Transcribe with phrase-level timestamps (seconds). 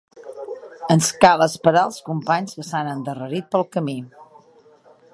[0.95, 3.99] Ens cal esperar els companys que s'han endarrerit pel camí.